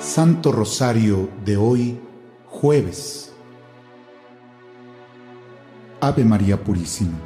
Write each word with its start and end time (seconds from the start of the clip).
Santo 0.00 0.50
Rosario 0.50 1.28
de 1.44 1.58
hoy, 1.58 2.00
jueves. 2.46 3.34
Ave 6.00 6.24
María 6.24 6.64
Purísima. 6.64 7.18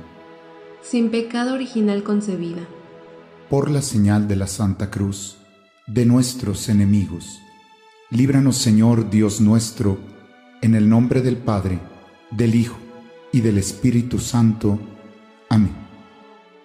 Sin 0.82 1.10
pecado 1.10 1.54
original 1.54 2.02
concebida. 2.02 2.62
Por 3.48 3.70
la 3.70 3.80
señal 3.80 4.26
de 4.26 4.34
la 4.34 4.48
Santa 4.48 4.90
Cruz, 4.90 5.36
de 5.86 6.04
nuestros 6.04 6.68
enemigos. 6.68 7.38
Líbranos 8.10 8.56
Señor 8.56 9.08
Dios 9.08 9.40
nuestro, 9.40 9.96
en 10.60 10.74
el 10.74 10.88
nombre 10.88 11.22
del 11.22 11.36
Padre, 11.36 11.78
del 12.32 12.56
Hijo 12.56 12.78
y 13.30 13.40
del 13.40 13.58
Espíritu 13.58 14.18
Santo. 14.18 14.80
Amén. 15.48 15.76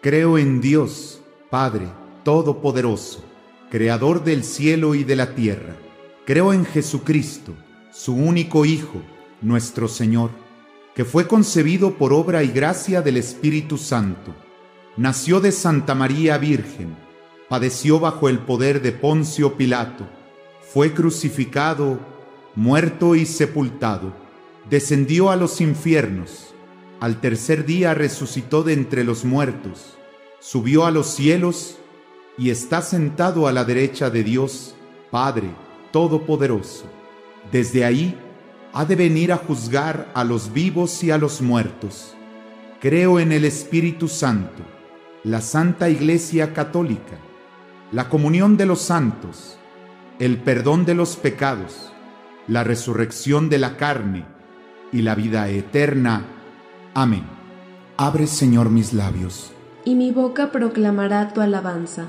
Creo 0.02 0.40
en 0.40 0.60
Dios, 0.60 1.22
Padre 1.52 1.88
Todopoderoso, 2.24 3.24
Creador 3.70 4.24
del 4.24 4.44
cielo 4.44 4.96
y 4.96 5.04
de 5.04 5.16
la 5.16 5.36
tierra 5.36 5.76
Creo 6.30 6.54
en 6.54 6.64
Jesucristo, 6.64 7.56
su 7.92 8.14
único 8.14 8.64
Hijo, 8.64 9.02
nuestro 9.42 9.88
Señor, 9.88 10.30
que 10.94 11.04
fue 11.04 11.28
concebido 11.28 11.96
por 11.96 12.14
obra 12.14 12.44
y 12.44 12.50
gracia 12.50 13.02
del 13.02 13.18
Espíritu 13.18 13.80
Santo. 13.80 14.36
Nació 14.96 15.40
de 15.40 15.52
Santa 15.52 15.96
María 15.96 16.38
Virgen, 16.38 16.96
padeció 17.50 18.00
bajo 18.00 18.30
el 18.30 18.38
poder 18.38 18.84
de 18.84 18.92
Poncio 18.92 19.58
Pilato, 19.58 20.08
fue 20.72 20.94
crucificado, 20.94 22.00
muerto 22.54 23.16
y 23.16 23.26
sepultado, 23.26 24.14
descendió 24.70 25.32
a 25.32 25.36
los 25.36 25.60
infiernos, 25.62 26.54
al 27.00 27.22
tercer 27.22 27.66
día 27.66 27.96
resucitó 27.96 28.62
de 28.62 28.74
entre 28.74 29.04
los 29.04 29.26
muertos, 29.26 29.98
subió 30.40 30.86
a 30.86 30.92
los 30.92 31.08
cielos 31.08 31.80
y 32.38 32.52
está 32.52 32.84
sentado 32.84 33.48
a 33.48 33.52
la 33.52 33.66
derecha 33.66 34.12
de 34.12 34.24
Dios, 34.24 34.76
Padre 35.10 35.69
Todopoderoso. 35.92 36.86
Desde 37.52 37.86
ahí 37.86 38.18
ha 38.74 38.86
de 38.86 38.96
venir 38.96 39.32
a 39.32 39.38
juzgar 39.38 40.12
a 40.14 40.24
los 40.24 40.54
vivos 40.54 41.04
y 41.04 41.12
a 41.12 41.18
los 41.18 41.42
muertos. 41.42 42.14
Creo 42.80 43.20
en 43.20 43.32
el 43.32 43.46
Espíritu 43.46 44.08
Santo, 44.08 44.64
la 45.24 45.42
Santa 45.42 45.90
Iglesia 45.90 46.54
Católica, 46.54 47.18
la 47.92 48.08
comunión 48.08 48.56
de 48.56 48.66
los 48.66 48.82
santos, 48.82 49.58
el 50.20 50.38
perdón 50.38 50.86
de 50.86 50.96
los 50.96 51.16
pecados, 51.16 51.92
la 52.48 52.64
resurrección 52.64 53.50
de 53.50 53.58
la 53.58 53.78
carne 53.78 54.26
y 54.92 55.02
la 55.02 55.16
vida 55.16 55.50
eterna. 55.50 56.26
Amén. 56.94 57.24
Abre, 57.98 58.28
Señor, 58.28 58.70
mis 58.70 58.94
labios. 58.94 59.52
Y 59.86 59.96
mi 59.96 60.12
boca 60.12 60.52
proclamará 60.52 61.34
tu 61.34 61.42
alabanza. 61.42 62.08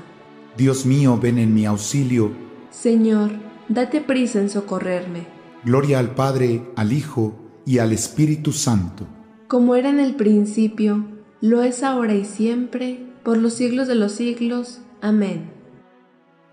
Dios 0.55 0.85
mío, 0.85 1.17
ven 1.21 1.37
en 1.37 1.53
mi 1.53 1.65
auxilio. 1.65 2.31
Señor, 2.69 3.31
date 3.73 4.01
prisa 4.01 4.39
en 4.39 4.49
socorrerme. 4.49 5.27
Gloria 5.63 5.99
al 5.99 6.13
Padre, 6.15 6.63
al 6.75 6.91
Hijo 6.91 7.35
y 7.65 7.77
al 7.77 7.93
Espíritu 7.93 8.51
Santo. 8.51 9.07
Como 9.47 9.75
era 9.75 9.89
en 9.89 9.99
el 9.99 10.15
principio, 10.15 11.05
lo 11.39 11.61
es 11.61 11.83
ahora 11.83 12.13
y 12.13 12.25
siempre, 12.25 13.05
por 13.23 13.37
los 13.37 13.53
siglos 13.53 13.87
de 13.87 13.95
los 13.95 14.13
siglos. 14.13 14.81
Amén. 15.01 15.51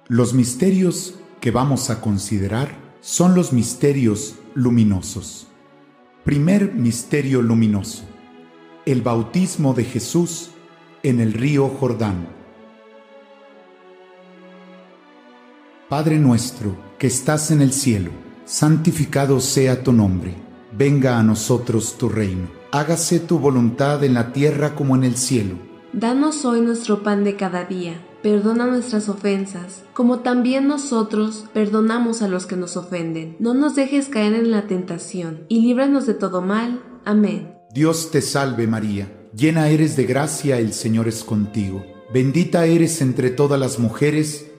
Los 0.08 0.34
misterios 0.34 1.14
que 1.40 1.50
vamos 1.50 1.90
a 1.90 2.00
considerar 2.00 2.76
son 3.00 3.34
los 3.34 3.52
misterios 3.52 4.36
luminosos. 4.54 5.48
Primer 6.24 6.74
misterio 6.74 7.42
luminoso. 7.42 8.04
El 8.86 9.02
bautismo 9.02 9.74
de 9.74 9.84
Jesús 9.84 10.50
en 11.02 11.20
el 11.20 11.32
río 11.32 11.68
Jordán. 11.68 12.37
Padre 15.88 16.18
nuestro, 16.18 16.76
que 16.98 17.06
estás 17.06 17.50
en 17.50 17.62
el 17.62 17.72
cielo, 17.72 18.10
santificado 18.44 19.40
sea 19.40 19.82
tu 19.82 19.94
nombre, 19.94 20.34
venga 20.76 21.18
a 21.18 21.22
nosotros 21.22 21.96
tu 21.96 22.10
reino, 22.10 22.48
hágase 22.72 23.20
tu 23.20 23.38
voluntad 23.38 24.04
en 24.04 24.12
la 24.12 24.34
tierra 24.34 24.74
como 24.74 24.96
en 24.96 25.04
el 25.04 25.16
cielo. 25.16 25.54
Danos 25.94 26.44
hoy 26.44 26.60
nuestro 26.60 27.02
pan 27.02 27.24
de 27.24 27.36
cada 27.36 27.64
día, 27.64 28.06
perdona 28.22 28.66
nuestras 28.66 29.08
ofensas, 29.08 29.82
como 29.94 30.18
también 30.18 30.68
nosotros 30.68 31.46
perdonamos 31.54 32.20
a 32.20 32.28
los 32.28 32.44
que 32.44 32.56
nos 32.56 32.76
ofenden. 32.76 33.36
No 33.38 33.54
nos 33.54 33.74
dejes 33.74 34.10
caer 34.10 34.34
en 34.34 34.50
la 34.50 34.66
tentación, 34.66 35.46
y 35.48 35.62
líbranos 35.62 36.06
de 36.06 36.12
todo 36.12 36.42
mal. 36.42 36.82
Amén. 37.06 37.54
Dios 37.72 38.10
te 38.10 38.20
salve 38.20 38.66
María, 38.66 39.10
llena 39.34 39.70
eres 39.70 39.96
de 39.96 40.04
gracia, 40.04 40.58
el 40.58 40.74
Señor 40.74 41.08
es 41.08 41.24
contigo, 41.24 41.82
bendita 42.12 42.66
eres 42.66 43.00
entre 43.00 43.30
todas 43.30 43.58
las 43.58 43.78
mujeres, 43.78 44.47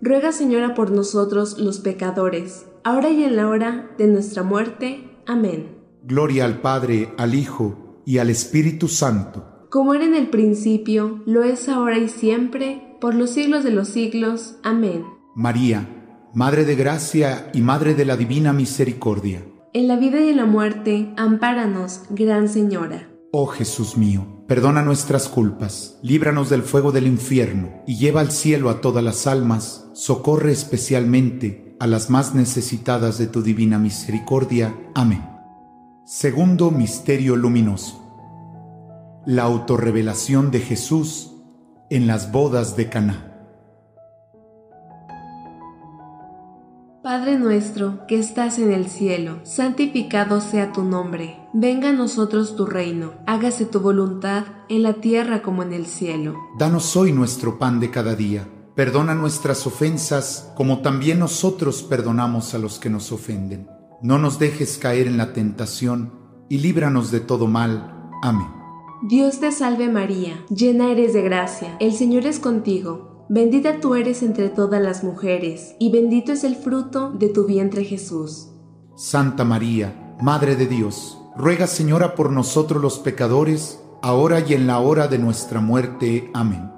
ruega 0.00 0.32
Señora 0.32 0.74
por 0.74 0.90
nosotros 0.90 1.58
los 1.58 1.80
pecadores, 1.80 2.66
ahora 2.84 3.10
y 3.10 3.24
en 3.24 3.36
la 3.36 3.48
hora 3.48 3.90
de 3.98 4.06
nuestra 4.06 4.42
muerte. 4.42 5.10
Amén. 5.26 5.76
Gloria 6.02 6.44
al 6.44 6.60
Padre, 6.60 7.12
al 7.18 7.34
Hijo 7.34 8.02
y 8.06 8.18
al 8.18 8.30
Espíritu 8.30 8.88
Santo. 8.88 9.66
Como 9.70 9.94
era 9.94 10.04
en 10.04 10.14
el 10.14 10.30
principio, 10.30 11.20
lo 11.26 11.42
es 11.42 11.68
ahora 11.68 11.98
y 11.98 12.08
siempre, 12.08 12.96
por 13.00 13.14
los 13.14 13.30
siglos 13.30 13.64
de 13.64 13.70
los 13.70 13.88
siglos. 13.88 14.56
Amén. 14.62 15.04
María, 15.34 15.86
Madre 16.34 16.64
de 16.64 16.74
Gracia 16.74 17.50
y 17.52 17.60
Madre 17.60 17.94
de 17.94 18.04
la 18.04 18.16
Divina 18.16 18.52
Misericordia. 18.52 19.44
En 19.74 19.88
la 19.88 19.96
vida 19.96 20.20
y 20.20 20.30
en 20.30 20.38
la 20.38 20.46
muerte, 20.46 21.12
ampáranos, 21.16 22.02
Gran 22.10 22.48
Señora. 22.48 23.10
Oh 23.30 23.46
Jesús 23.46 23.98
mío, 23.98 24.44
perdona 24.46 24.80
nuestras 24.80 25.28
culpas, 25.28 25.98
líbranos 26.02 26.48
del 26.48 26.62
fuego 26.62 26.92
del 26.92 27.06
infierno 27.06 27.82
y 27.86 27.98
lleva 27.98 28.22
al 28.22 28.30
cielo 28.30 28.70
a 28.70 28.80
todas 28.80 29.04
las 29.04 29.26
almas, 29.26 29.87
socorre 29.98 30.52
especialmente 30.52 31.76
a 31.80 31.88
las 31.88 32.08
más 32.08 32.32
necesitadas 32.32 33.18
de 33.18 33.26
tu 33.26 33.42
divina 33.42 33.80
misericordia. 33.80 34.72
Amén. 34.94 35.28
Segundo 36.06 36.70
Misterio 36.70 37.34
Luminoso. 37.34 39.24
La 39.26 39.42
autorrevelación 39.42 40.52
de 40.52 40.60
Jesús 40.60 41.32
en 41.90 42.06
las 42.06 42.30
bodas 42.30 42.76
de 42.76 42.88
Caná. 42.88 43.24
Padre 47.02 47.36
nuestro 47.36 48.06
que 48.06 48.20
estás 48.20 48.60
en 48.60 48.72
el 48.72 48.86
cielo, 48.86 49.40
santificado 49.42 50.40
sea 50.40 50.70
tu 50.72 50.84
nombre. 50.84 51.40
Venga 51.52 51.88
a 51.88 51.92
nosotros 51.92 52.54
tu 52.54 52.66
reino. 52.66 53.14
Hágase 53.26 53.64
tu 53.64 53.80
voluntad 53.80 54.44
en 54.68 54.84
la 54.84 54.94
tierra 54.94 55.42
como 55.42 55.64
en 55.64 55.72
el 55.72 55.86
cielo. 55.86 56.36
Danos 56.56 56.96
hoy 56.96 57.12
nuestro 57.12 57.58
pan 57.58 57.80
de 57.80 57.90
cada 57.90 58.14
día. 58.14 58.46
Perdona 58.78 59.16
nuestras 59.16 59.66
ofensas 59.66 60.52
como 60.54 60.82
también 60.82 61.18
nosotros 61.18 61.82
perdonamos 61.82 62.54
a 62.54 62.58
los 62.58 62.78
que 62.78 62.88
nos 62.88 63.10
ofenden. 63.10 63.68
No 64.02 64.20
nos 64.20 64.38
dejes 64.38 64.78
caer 64.78 65.08
en 65.08 65.16
la 65.16 65.32
tentación 65.32 66.12
y 66.48 66.58
líbranos 66.58 67.10
de 67.10 67.18
todo 67.18 67.48
mal. 67.48 68.08
Amén. 68.22 68.46
Dios 69.02 69.40
te 69.40 69.50
salve 69.50 69.88
María, 69.88 70.44
llena 70.48 70.92
eres 70.92 71.12
de 71.12 71.22
gracia, 71.22 71.76
el 71.80 71.92
Señor 71.92 72.24
es 72.24 72.38
contigo. 72.38 73.26
Bendita 73.28 73.80
tú 73.80 73.96
eres 73.96 74.22
entre 74.22 74.48
todas 74.48 74.80
las 74.80 75.02
mujeres, 75.02 75.74
y 75.80 75.90
bendito 75.90 76.30
es 76.30 76.44
el 76.44 76.54
fruto 76.54 77.10
de 77.10 77.30
tu 77.30 77.46
vientre 77.46 77.82
Jesús. 77.82 78.50
Santa 78.94 79.42
María, 79.44 80.14
Madre 80.22 80.54
de 80.54 80.68
Dios, 80.68 81.18
ruega 81.36 81.66
Señora 81.66 82.14
por 82.14 82.30
nosotros 82.30 82.80
los 82.80 83.00
pecadores, 83.00 83.80
ahora 84.02 84.38
y 84.38 84.54
en 84.54 84.68
la 84.68 84.78
hora 84.78 85.08
de 85.08 85.18
nuestra 85.18 85.60
muerte. 85.60 86.30
Amén. 86.32 86.77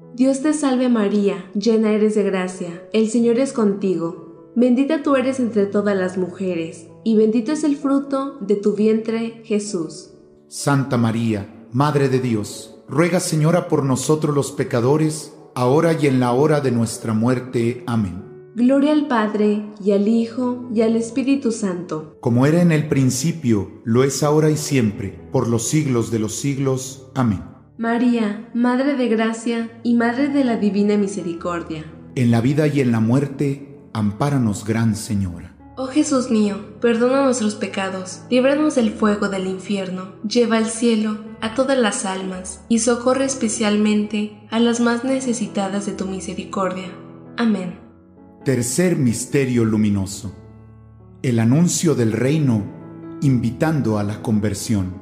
Dios 0.13 0.41
te 0.41 0.53
salve 0.53 0.89
María, 0.89 1.49
llena 1.53 1.91
eres 1.91 2.15
de 2.15 2.23
gracia, 2.23 2.83
el 2.91 3.09
Señor 3.09 3.39
es 3.39 3.53
contigo. 3.53 4.51
Bendita 4.55 5.03
tú 5.03 5.15
eres 5.15 5.39
entre 5.39 5.65
todas 5.65 5.95
las 5.95 6.17
mujeres, 6.17 6.87
y 7.05 7.15
bendito 7.15 7.53
es 7.53 7.63
el 7.63 7.77
fruto 7.77 8.37
de 8.41 8.55
tu 8.55 8.73
vientre 8.73 9.41
Jesús. 9.45 10.11
Santa 10.49 10.97
María, 10.97 11.67
Madre 11.71 12.09
de 12.09 12.19
Dios, 12.19 12.83
ruega 12.89 13.21
Señora 13.21 13.69
por 13.69 13.85
nosotros 13.85 14.35
los 14.35 14.51
pecadores, 14.51 15.33
ahora 15.55 15.93
y 15.93 16.07
en 16.07 16.19
la 16.19 16.33
hora 16.33 16.59
de 16.59 16.71
nuestra 16.71 17.13
muerte. 17.13 17.83
Amén. 17.87 18.51
Gloria 18.53 18.91
al 18.91 19.07
Padre, 19.07 19.65
y 19.81 19.91
al 19.91 20.09
Hijo, 20.09 20.67
y 20.75 20.81
al 20.81 20.97
Espíritu 20.97 21.53
Santo. 21.53 22.17
Como 22.19 22.45
era 22.45 22.61
en 22.61 22.73
el 22.73 22.89
principio, 22.89 23.79
lo 23.85 24.03
es 24.03 24.23
ahora 24.23 24.51
y 24.51 24.57
siempre, 24.57 25.17
por 25.31 25.47
los 25.47 25.69
siglos 25.69 26.11
de 26.11 26.19
los 26.19 26.35
siglos. 26.35 27.09
Amén. 27.15 27.50
María, 27.81 28.47
Madre 28.53 28.95
de 28.95 29.07
Gracia 29.07 29.71
y 29.81 29.95
Madre 29.95 30.27
de 30.27 30.43
la 30.43 30.55
Divina 30.55 30.97
Misericordia. 30.97 31.83
En 32.13 32.29
la 32.29 32.39
vida 32.39 32.67
y 32.67 32.79
en 32.79 32.91
la 32.91 32.99
muerte, 32.99 33.79
ampáranos, 33.91 34.65
Gran 34.65 34.95
Señora. 34.95 35.55
Oh 35.77 35.87
Jesús 35.87 36.29
mío, 36.29 36.79
perdona 36.79 37.23
nuestros 37.23 37.55
pecados, 37.55 38.21
líbranos 38.29 38.75
del 38.75 38.91
fuego 38.91 39.29
del 39.29 39.47
infierno, 39.47 40.13
lleva 40.21 40.57
al 40.57 40.67
cielo 40.67 41.25
a 41.41 41.55
todas 41.55 41.75
las 41.75 42.05
almas 42.05 42.63
y 42.69 42.77
socorre 42.77 43.25
especialmente 43.25 44.39
a 44.51 44.59
las 44.59 44.79
más 44.79 45.03
necesitadas 45.03 45.87
de 45.87 45.93
tu 45.93 46.05
misericordia. 46.05 46.91
Amén. 47.35 47.79
Tercer 48.45 48.95
Misterio 48.95 49.65
Luminoso. 49.65 50.35
El 51.23 51.39
anuncio 51.39 51.95
del 51.95 52.11
reino 52.11 52.63
invitando 53.23 53.97
a 53.97 54.03
la 54.03 54.21
conversión. 54.21 55.01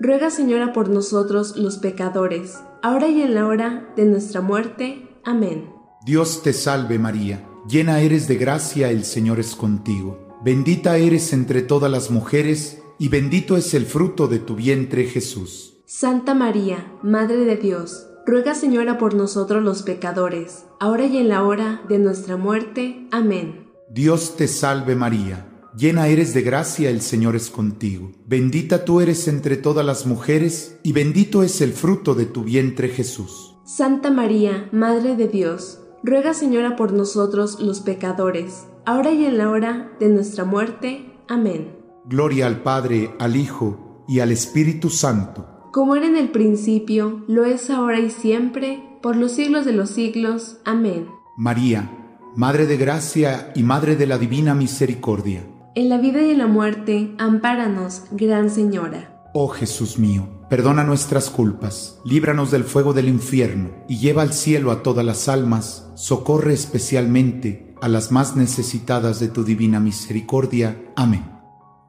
ruega 0.00 0.30
Señora 0.30 0.72
por 0.72 0.88
nosotros 0.88 1.56
los 1.56 1.78
pecadores, 1.78 2.58
ahora 2.82 3.08
y 3.08 3.22
en 3.22 3.34
la 3.34 3.46
hora 3.46 3.92
de 3.96 4.04
nuestra 4.04 4.40
muerte. 4.40 5.08
Amén. 5.24 5.70
Dios 6.04 6.42
te 6.42 6.52
salve 6.52 6.98
María, 6.98 7.44
llena 7.68 8.00
eres 8.00 8.28
de 8.28 8.36
gracia, 8.36 8.90
el 8.90 9.04
Señor 9.04 9.40
es 9.40 9.54
contigo. 9.54 10.38
Bendita 10.44 10.96
eres 10.96 11.32
entre 11.32 11.62
todas 11.62 11.90
las 11.90 12.10
mujeres, 12.10 12.82
y 12.98 13.08
bendito 13.08 13.56
es 13.56 13.74
el 13.74 13.86
fruto 13.86 14.28
de 14.28 14.38
tu 14.38 14.54
vientre 14.54 15.04
Jesús. 15.04 15.78
Santa 15.86 16.34
María, 16.34 16.92
Madre 17.02 17.44
de 17.44 17.56
Dios, 17.56 18.06
ruega 18.26 18.54
Señora 18.54 18.98
por 18.98 19.14
nosotros 19.14 19.62
los 19.62 19.82
pecadores, 19.82 20.64
ahora 20.80 21.06
y 21.06 21.18
en 21.18 21.28
la 21.28 21.42
hora 21.42 21.82
de 21.88 21.98
nuestra 21.98 22.36
muerte. 22.36 23.06
Amén. 23.10 23.68
Dios 23.90 24.36
te 24.36 24.48
salve 24.48 24.94
María 24.94 25.57
Llena 25.78 26.08
eres 26.08 26.34
de 26.34 26.42
gracia, 26.42 26.90
el 26.90 27.00
Señor 27.02 27.36
es 27.36 27.50
contigo. 27.50 28.10
Bendita 28.26 28.84
tú 28.84 29.00
eres 29.00 29.28
entre 29.28 29.56
todas 29.56 29.86
las 29.86 30.06
mujeres, 30.06 30.76
y 30.82 30.90
bendito 30.90 31.44
es 31.44 31.60
el 31.60 31.72
fruto 31.72 32.16
de 32.16 32.26
tu 32.26 32.42
vientre 32.42 32.88
Jesús. 32.88 33.54
Santa 33.64 34.10
María, 34.10 34.68
Madre 34.72 35.14
de 35.14 35.28
Dios, 35.28 35.78
ruega 36.02 36.34
Señora 36.34 36.74
por 36.74 36.92
nosotros 36.92 37.60
los 37.60 37.78
pecadores, 37.78 38.66
ahora 38.86 39.12
y 39.12 39.24
en 39.24 39.38
la 39.38 39.50
hora 39.50 39.92
de 40.00 40.08
nuestra 40.08 40.44
muerte. 40.44 41.12
Amén. 41.28 41.76
Gloria 42.06 42.48
al 42.48 42.64
Padre, 42.64 43.14
al 43.20 43.36
Hijo 43.36 44.04
y 44.08 44.18
al 44.18 44.32
Espíritu 44.32 44.90
Santo. 44.90 45.46
Como 45.72 45.94
era 45.94 46.08
en 46.08 46.16
el 46.16 46.30
principio, 46.30 47.22
lo 47.28 47.44
es 47.44 47.70
ahora 47.70 48.00
y 48.00 48.10
siempre, 48.10 48.82
por 49.00 49.14
los 49.14 49.30
siglos 49.30 49.64
de 49.64 49.74
los 49.74 49.90
siglos. 49.90 50.56
Amén. 50.64 51.06
María, 51.36 51.88
Madre 52.34 52.66
de 52.66 52.76
Gracia 52.78 53.52
y 53.54 53.62
Madre 53.62 53.94
de 53.94 54.08
la 54.08 54.18
Divina 54.18 54.56
Misericordia 54.56 55.47
en 55.74 55.88
la 55.88 55.98
vida 55.98 56.22
y 56.22 56.30
en 56.30 56.38
la 56.38 56.46
muerte, 56.46 57.14
ampáranos, 57.18 58.04
Gran 58.10 58.50
Señora. 58.50 59.22
Oh 59.34 59.48
Jesús 59.48 59.98
mío, 59.98 60.28
perdona 60.48 60.84
nuestras 60.84 61.30
culpas, 61.30 62.00
líbranos 62.04 62.50
del 62.50 62.64
fuego 62.64 62.92
del 62.92 63.08
infierno 63.08 63.70
y 63.88 63.98
lleva 63.98 64.22
al 64.22 64.32
cielo 64.32 64.70
a 64.70 64.82
todas 64.82 65.04
las 65.04 65.28
almas, 65.28 65.90
socorre 65.94 66.54
especialmente 66.54 67.74
a 67.80 67.88
las 67.88 68.10
más 68.10 68.36
necesitadas 68.36 69.20
de 69.20 69.28
tu 69.28 69.44
divina 69.44 69.80
misericordia. 69.80 70.82
Amén. 70.96 71.30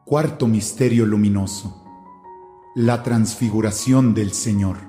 Cuarto 0.05 0.47
Misterio 0.47 1.05
Luminoso. 1.05 1.83
La 2.75 3.03
transfiguración 3.03 4.13
del 4.13 4.33
Señor. 4.33 4.88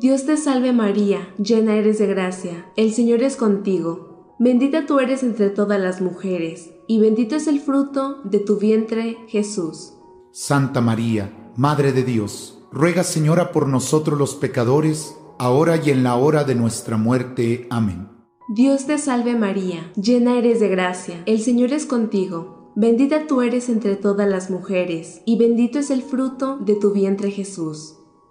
Dios 0.00 0.24
te 0.24 0.38
salve 0.38 0.72
María, 0.72 1.28
llena 1.36 1.74
eres 1.74 1.98
de 1.98 2.06
gracia, 2.06 2.64
el 2.74 2.94
Señor 2.94 3.22
es 3.22 3.36
contigo. 3.36 4.34
Bendita 4.38 4.86
tú 4.86 4.98
eres 4.98 5.22
entre 5.22 5.50
todas 5.50 5.78
las 5.78 6.00
mujeres, 6.00 6.70
y 6.86 6.98
bendito 6.98 7.36
es 7.36 7.46
el 7.46 7.60
fruto 7.60 8.22
de 8.24 8.38
tu 8.38 8.56
vientre, 8.56 9.18
Jesús. 9.28 9.92
Santa 10.32 10.80
María, 10.80 11.52
Madre 11.54 11.92
de 11.92 12.02
Dios, 12.02 12.62
ruega 12.72 13.04
Señora 13.04 13.52
por 13.52 13.68
nosotros 13.68 14.18
los 14.18 14.36
pecadores, 14.36 15.16
ahora 15.38 15.76
y 15.76 15.90
en 15.90 16.02
la 16.02 16.16
hora 16.16 16.44
de 16.44 16.54
nuestra 16.54 16.96
muerte. 16.96 17.66
Amén. 17.68 18.08
Dios 18.48 18.86
te 18.86 18.96
salve 18.96 19.36
María, 19.36 19.92
llena 19.96 20.38
eres 20.38 20.60
de 20.60 20.68
gracia, 20.68 21.22
el 21.26 21.42
Señor 21.42 21.74
es 21.74 21.84
contigo. 21.84 22.72
Bendita 22.74 23.26
tú 23.26 23.42
eres 23.42 23.68
entre 23.68 23.96
todas 23.96 24.30
las 24.30 24.48
mujeres, 24.48 25.20
y 25.26 25.36
bendito 25.36 25.78
es 25.78 25.90
el 25.90 26.00
fruto 26.00 26.56
de 26.56 26.76
tu 26.76 26.90
vientre 26.90 27.30
Jesús. 27.30 27.99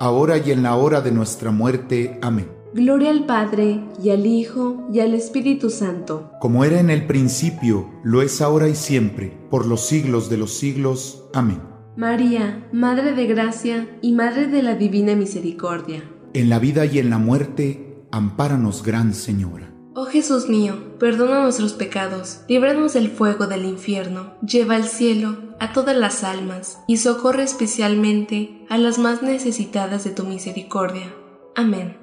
ahora 0.00 0.38
y 0.38 0.50
en 0.50 0.62
la 0.62 0.76
hora 0.76 1.00
de 1.00 1.12
nuestra 1.12 1.50
muerte. 1.50 2.18
Amén. 2.22 2.48
Gloria 2.74 3.10
al 3.10 3.24
Padre, 3.24 3.82
y 4.02 4.10
al 4.10 4.26
Hijo, 4.26 4.88
y 4.92 5.00
al 5.00 5.14
Espíritu 5.14 5.70
Santo. 5.70 6.32
Como 6.40 6.64
era 6.64 6.78
en 6.80 6.90
el 6.90 7.06
principio, 7.06 7.88
lo 8.04 8.20
es 8.20 8.42
ahora 8.42 8.68
y 8.68 8.74
siempre, 8.74 9.32
por 9.50 9.66
los 9.66 9.86
siglos 9.86 10.28
de 10.28 10.36
los 10.36 10.52
siglos. 10.52 11.24
Amén. 11.32 11.62
María, 11.96 12.68
Madre 12.72 13.14
de 13.14 13.26
Gracia 13.26 13.88
y 14.02 14.12
Madre 14.12 14.46
de 14.46 14.62
la 14.62 14.74
Divina 14.74 15.16
Misericordia. 15.16 16.04
En 16.34 16.50
la 16.50 16.58
vida 16.58 16.84
y 16.84 16.98
en 16.98 17.10
la 17.10 17.18
muerte, 17.18 18.04
ampáranos, 18.12 18.84
Gran 18.84 19.14
Señora. 19.14 19.72
Oh 20.00 20.04
Jesús 20.04 20.48
mío, 20.48 20.96
perdona 21.00 21.42
nuestros 21.42 21.72
pecados, 21.72 22.42
líbranos 22.46 22.92
del 22.92 23.10
fuego 23.10 23.48
del 23.48 23.64
infierno, 23.64 24.34
lleva 24.46 24.76
al 24.76 24.84
cielo 24.84 25.36
a 25.58 25.72
todas 25.72 25.96
las 25.96 26.22
almas 26.22 26.78
y 26.86 26.98
socorre 26.98 27.42
especialmente 27.42 28.64
a 28.68 28.78
las 28.78 29.00
más 29.00 29.24
necesitadas 29.24 30.04
de 30.04 30.10
tu 30.10 30.22
misericordia. 30.22 31.12
Amén. 31.56 31.98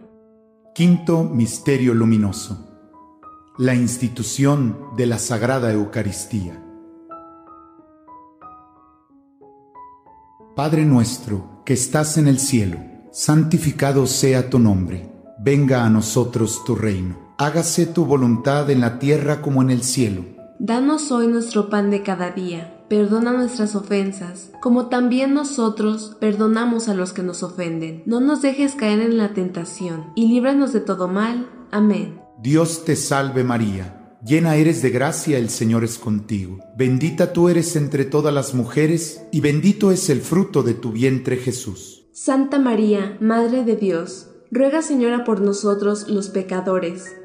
Quinto 0.74 1.24
Misterio 1.24 1.94
Luminoso. 1.94 2.68
La 3.58 3.76
institución 3.76 4.78
de 4.98 5.06
la 5.06 5.18
Sagrada 5.18 5.72
Eucaristía. 5.72 6.62
Padre 10.54 10.84
nuestro 10.84 11.64
que 11.66 11.76
estás 11.76 12.18
en 12.18 12.28
el 12.28 12.40
cielo, 12.40 12.78
santificado 13.14 14.06
sea 14.06 14.50
tu 14.50 14.60
nombre 14.60 15.16
venga 15.40 15.86
a 15.86 15.90
nosotros 15.90 16.64
tu 16.66 16.76
reino. 16.76 17.25
Hágase 17.38 17.86
tu 17.86 18.06
voluntad 18.06 18.70
en 18.70 18.80
la 18.80 18.98
tierra 18.98 19.42
como 19.42 19.62
en 19.62 19.70
el 19.70 19.84
cielo. 19.84 20.24
Danos 20.58 21.12
hoy 21.12 21.28
nuestro 21.28 21.70
pan 21.70 21.92
de 21.92 22.02
cada 22.02 22.32
día. 22.32 22.80
Perdona 22.88 23.34
nuestras 23.34 23.76
ofensas, 23.76 24.52
como 24.62 24.88
también 24.88 25.34
nosotros 25.34 26.16
perdonamos 26.22 26.88
a 26.88 26.94
los 26.94 27.12
que 27.12 27.24
nos 27.24 27.44
ofenden. 27.44 28.04
No 28.06 28.22
nos 28.22 28.42
dejes 28.42 28.76
caer 28.76 29.02
en 29.02 29.18
la 29.18 29.34
tentación, 29.34 30.14
y 30.16 30.30
líbranos 30.30 30.72
de 30.72 30.80
todo 30.80 31.10
mal. 31.10 31.50
Amén. 31.72 32.22
Dios 32.42 32.86
te 32.86 32.96
salve 32.96 33.44
María, 33.44 34.18
llena 34.26 34.56
eres 34.56 34.82
de 34.82 34.92
gracia, 34.92 35.38
el 35.38 35.50
Señor 35.50 35.84
es 35.84 35.98
contigo. 35.98 36.60
Bendita 36.78 37.34
tú 37.34 37.50
eres 37.50 37.76
entre 37.76 38.06
todas 38.06 38.34
las 38.34 38.54
mujeres, 38.54 39.24
y 39.34 39.42
bendito 39.42 39.92
es 39.92 40.10
el 40.10 40.22
fruto 40.22 40.64
de 40.64 40.74
tu 40.74 40.94
vientre 40.94 41.36
Jesús. 41.36 42.06
Santa 42.14 42.60
María, 42.60 43.18
Madre 43.20 43.66
de 43.66 43.76
Dios, 43.76 44.30
ruega 44.52 44.82
Señora 44.82 45.26
por 45.26 45.42
nosotros 45.42 46.08
los 46.08 46.30
pecadores, 46.30 47.14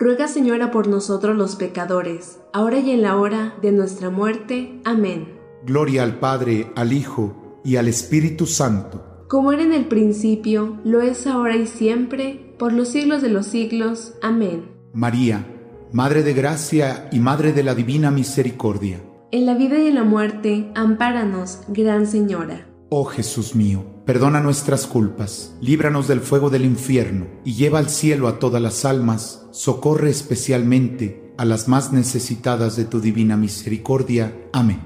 ruega 0.00 0.28
Señora 0.28 0.70
por 0.70 0.88
nosotros 0.88 1.36
los 1.36 1.56
pecadores, 1.56 2.40
ahora 2.54 2.78
y 2.80 2.90
en 2.90 3.02
la 3.02 3.16
hora 3.16 3.54
de 3.60 3.70
nuestra 3.70 4.08
muerte. 4.08 4.80
Amén. 4.84 5.38
Gloria 5.66 6.02
al 6.02 6.18
Padre, 6.18 6.72
al 6.74 6.94
Hijo 6.94 7.60
y 7.62 7.76
al 7.76 7.86
Espíritu 7.86 8.46
Santo. 8.46 9.26
Como 9.28 9.52
era 9.52 9.62
en 9.62 9.74
el 9.74 9.84
principio, 9.84 10.78
lo 10.84 11.02
es 11.02 11.26
ahora 11.26 11.54
y 11.54 11.66
siempre, 11.66 12.54
por 12.58 12.72
los 12.72 12.88
siglos 12.88 13.20
de 13.20 13.28
los 13.28 13.46
siglos. 13.46 14.14
Amén. 14.22 14.70
María, 14.94 15.46
Madre 15.92 16.22
de 16.22 16.32
Gracia 16.32 17.10
y 17.12 17.18
Madre 17.18 17.52
de 17.52 17.62
la 17.62 17.74
Divina 17.74 18.10
Misericordia. 18.10 19.02
En 19.32 19.44
la 19.44 19.54
vida 19.54 19.78
y 19.78 19.88
en 19.88 19.96
la 19.96 20.04
muerte, 20.04 20.72
ampáranos, 20.74 21.60
Gran 21.68 22.06
Señora. 22.06 22.66
Oh 22.88 23.04
Jesús 23.04 23.54
mío, 23.54 23.84
perdona 24.10 24.40
nuestras 24.40 24.88
culpas, 24.88 25.54
líbranos 25.60 26.08
del 26.08 26.20
fuego 26.20 26.50
del 26.50 26.64
infierno 26.64 27.28
y 27.44 27.54
lleva 27.54 27.78
al 27.78 27.88
cielo 27.88 28.26
a 28.26 28.40
todas 28.40 28.60
las 28.60 28.84
almas, 28.84 29.46
socorre 29.52 30.10
especialmente 30.10 31.32
a 31.38 31.44
las 31.44 31.68
más 31.68 31.92
necesitadas 31.92 32.74
de 32.74 32.86
tu 32.86 33.00
divina 33.00 33.36
misericordia. 33.36 34.36
Amén. 34.52 34.80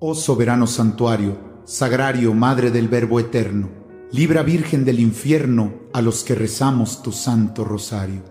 Oh 0.00 0.14
soberano 0.14 0.66
santuario, 0.66 1.38
sagrario, 1.64 2.34
Madre 2.34 2.70
del 2.70 2.88
Verbo 2.88 3.18
eterno, 3.20 3.70
libra 4.12 4.42
Virgen 4.42 4.84
del 4.84 5.00
infierno 5.00 5.72
a 5.94 6.02
los 6.02 6.22
que 6.22 6.34
rezamos 6.34 7.02
tu 7.02 7.10
santo 7.10 7.64
rosario. 7.64 8.22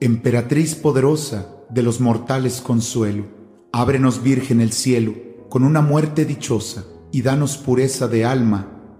Emperatriz 0.00 0.74
poderosa 0.74 1.54
de 1.70 1.84
los 1.84 2.00
mortales 2.00 2.60
consuelo, 2.60 3.26
ábrenos 3.70 4.24
Virgen 4.24 4.60
el 4.60 4.72
cielo 4.72 5.14
con 5.48 5.62
una 5.62 5.82
muerte 5.82 6.24
dichosa 6.24 6.82
y 7.12 7.22
danos 7.22 7.58
pureza 7.58 8.08
de 8.08 8.24
alma, 8.24 8.73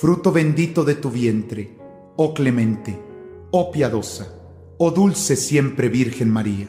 fruto 0.00 0.32
bendito 0.32 0.82
de 0.82 0.94
tu 0.94 1.10
vientre, 1.10 1.76
oh 2.16 2.32
clemente, 2.32 2.98
oh 3.50 3.70
piadosa, 3.70 4.32
oh 4.78 4.92
dulce 4.92 5.36
siempre 5.36 5.90
Virgen 5.90 6.30
María. 6.30 6.68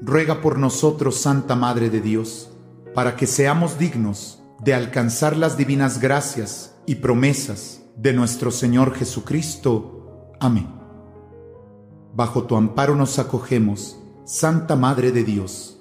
Ruega 0.00 0.40
por 0.40 0.60
nosotros, 0.60 1.16
Santa 1.16 1.56
Madre 1.56 1.90
de 1.90 2.00
Dios, 2.00 2.52
para 2.94 3.16
que 3.16 3.26
seamos 3.26 3.80
dignos 3.80 4.44
de 4.60 4.74
alcanzar 4.74 5.36
las 5.36 5.56
divinas 5.56 5.98
gracias 5.98 6.76
y 6.86 6.94
promesas 6.96 7.82
de 7.96 8.12
nuestro 8.12 8.52
Señor 8.52 8.94
Jesucristo. 8.94 10.30
Amén. 10.38 10.68
Bajo 12.14 12.44
tu 12.44 12.54
amparo 12.54 12.94
nos 12.94 13.18
acogemos, 13.18 13.98
Santa 14.24 14.76
Madre 14.76 15.10
de 15.10 15.24
Dios. 15.24 15.80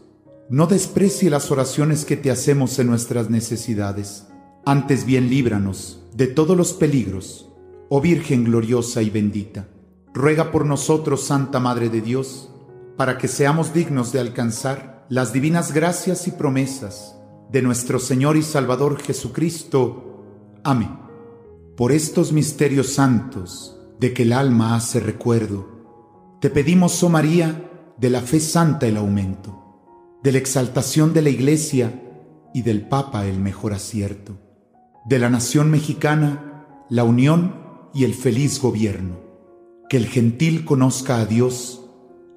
No 0.50 0.66
desprecie 0.66 1.30
las 1.30 1.52
oraciones 1.52 2.06
que 2.06 2.18
te 2.18 2.32
hacemos 2.32 2.80
en 2.80 2.88
nuestras 2.88 3.30
necesidades 3.30 4.26
antes 4.68 5.06
bien 5.06 5.30
líbranos 5.30 6.04
de 6.18 6.26
todos 6.26 6.58
los 6.58 6.74
peligros, 6.74 7.48
oh 7.90 8.02
Virgen 8.02 8.44
gloriosa 8.44 9.04
y 9.04 9.12
bendita. 9.12 9.68
Ruega 10.16 10.52
por 10.52 10.66
nosotros, 10.66 11.24
Santa 11.24 11.60
Madre 11.60 11.90
de 11.90 12.02
Dios, 12.02 12.50
para 12.98 13.20
que 13.20 13.28
seamos 13.28 13.72
dignos 13.72 14.12
de 14.12 14.20
alcanzar 14.20 15.06
las 15.10 15.32
divinas 15.32 15.76
gracias 15.76 16.28
y 16.28 16.32
promesas 16.32 17.16
de 17.52 17.62
nuestro 17.62 18.00
Señor 18.00 18.36
y 18.36 18.42
Salvador 18.42 19.00
Jesucristo. 19.00 20.26
Amén. 20.64 20.98
Por 21.76 21.92
estos 21.92 22.32
misterios 22.32 22.88
santos 22.88 23.80
de 24.00 24.12
que 24.16 24.24
el 24.24 24.34
alma 24.34 24.76
hace 24.76 25.00
recuerdo, 25.00 26.40
te 26.42 26.50
pedimos, 26.50 27.04
oh 27.04 27.10
María, 27.10 27.94
de 27.96 28.10
la 28.10 28.22
fe 28.22 28.40
santa 28.40 28.88
el 28.88 28.98
aumento, 28.98 30.18
de 30.24 30.32
la 30.32 30.40
exaltación 30.40 31.14
de 31.14 31.22
la 31.22 31.30
Iglesia 31.30 31.94
y 32.56 32.64
del 32.64 32.88
Papa 32.88 33.28
el 33.28 33.38
mejor 33.38 33.74
acierto 33.74 34.47
de 35.08 35.20
la 35.20 35.30
nación 35.30 35.72
mexicana, 35.72 36.66
la 36.90 37.06
unión 37.06 37.56
y 37.94 38.04
el 38.04 38.14
feliz 38.14 38.60
gobierno, 38.60 39.22
que 39.90 39.96
el 39.96 40.06
gentil 40.06 40.66
conozca 40.66 41.22
a 41.22 41.26
Dios 41.26 41.86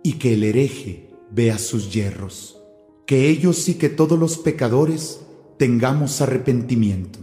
y 0.04 0.14
que 0.14 0.35
el 0.35 0.44
hereje 0.44 1.11
vea 1.33 1.59
sus 1.59 1.92
yerros, 1.92 2.62
que 3.09 3.28
ellos 3.28 3.68
y 3.68 3.74
que 3.74 3.88
todos 3.88 4.16
los 4.16 4.38
pecadores 4.38 5.20
tengamos 5.59 6.20
arrepentimiento, 6.20 7.18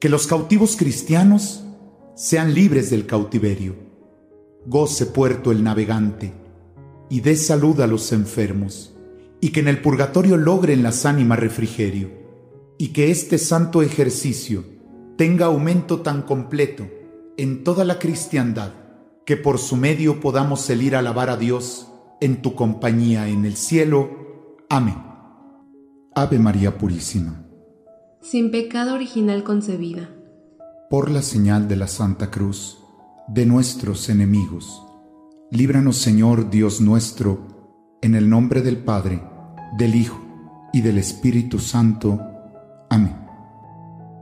que 0.00 0.08
los 0.08 0.26
cautivos 0.26 0.76
cristianos 0.76 1.62
sean 2.14 2.54
libres 2.54 2.88
del 2.88 3.04
cautiverio, 3.04 3.76
goce 4.64 5.04
puerto 5.04 5.52
el 5.52 5.62
navegante 5.62 6.32
y 7.10 7.20
dé 7.20 7.36
salud 7.36 7.82
a 7.82 7.86
los 7.86 8.12
enfermos, 8.12 8.96
y 9.42 9.50
que 9.50 9.60
en 9.60 9.68
el 9.68 9.82
purgatorio 9.82 10.38
logren 10.38 10.82
las 10.82 11.04
ánimas 11.04 11.38
refrigerio, 11.38 12.08
y 12.78 12.88
que 12.88 13.10
este 13.10 13.36
santo 13.36 13.82
ejercicio 13.82 14.75
tenga 15.16 15.46
aumento 15.46 16.00
tan 16.00 16.22
completo 16.22 16.86
en 17.36 17.64
toda 17.64 17.84
la 17.84 17.98
cristiandad, 17.98 18.72
que 19.24 19.36
por 19.36 19.58
su 19.58 19.76
medio 19.76 20.20
podamos 20.20 20.60
salir 20.60 20.94
a 20.94 21.00
alabar 21.00 21.30
a 21.30 21.36
Dios 21.36 21.88
en 22.20 22.42
tu 22.42 22.54
compañía 22.54 23.28
en 23.28 23.44
el 23.44 23.56
cielo. 23.56 24.54
Amén. 24.68 24.96
Ave 26.14 26.38
María 26.38 26.78
Purísima. 26.78 27.44
Sin 28.20 28.50
pecado 28.50 28.94
original 28.94 29.44
concebida. 29.44 30.08
Por 30.88 31.10
la 31.10 31.22
señal 31.22 31.68
de 31.68 31.76
la 31.76 31.88
Santa 31.88 32.30
Cruz, 32.30 32.78
de 33.28 33.44
nuestros 33.44 34.08
enemigos, 34.08 34.82
líbranos 35.50 35.96
Señor 35.96 36.48
Dios 36.48 36.80
nuestro, 36.80 37.98
en 38.02 38.14
el 38.14 38.30
nombre 38.30 38.62
del 38.62 38.78
Padre, 38.78 39.22
del 39.76 39.94
Hijo 39.94 40.20
y 40.72 40.80
del 40.80 40.98
Espíritu 40.98 41.58
Santo. 41.58 42.20
Amén. 42.88 43.25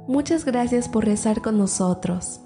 Muchas 0.06 0.44
gracias 0.44 0.88
por 0.90 1.06
rezar 1.06 1.40
con 1.40 1.56
nosotros. 1.56 2.40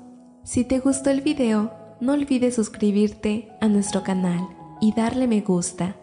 Si 0.45 0.65
te 0.65 0.79
gustó 0.79 1.11
el 1.11 1.23
video, 1.23 1.73
no 2.01 2.13
olvides 2.13 2.55
suscribirte 2.55 3.49
a 3.61 3.67
nuestro 3.67 4.05
canal 4.05 4.49
y 4.81 4.93
darle 4.93 5.27
me 5.27 5.41
gusta. 5.41 5.97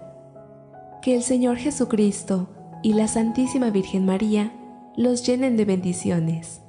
Que 1.01 1.15
el 1.15 1.23
Señor 1.23 1.55
Jesucristo 1.55 2.49
y 2.83 2.93
la 2.93 3.07
Santísima 3.07 3.69
Virgen 3.69 4.05
María 4.05 4.51
los 4.97 5.25
llenen 5.25 5.55
de 5.55 5.63
bendiciones. 5.63 6.59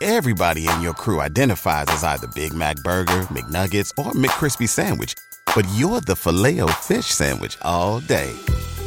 Everybody 0.00 0.66
in 0.66 0.80
your 0.80 0.94
crew 0.94 1.20
identifies 1.20 1.86
as 1.88 2.02
either 2.02 2.26
Big 2.34 2.54
Mac 2.54 2.76
Burger, 2.82 3.22
McNuggets, 3.28 3.92
or 3.98 4.12
McCrispy 4.12 4.66
Sandwich, 4.66 5.14
but 5.54 5.66
you're 5.76 6.00
the 6.00 6.16
filet 6.16 6.60
fish 6.80 7.06
Sandwich 7.06 7.58
all 7.62 8.00
day. 8.00 8.34